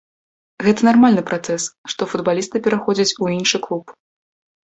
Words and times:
Гэта 0.67 0.81
нармальны 0.87 1.23
працэс, 1.31 1.67
што 1.93 2.01
футбалісты 2.13 2.61
пераходзяць 2.67 3.17
у 3.27 3.29
іншы 3.37 3.57
клуб. 3.67 3.85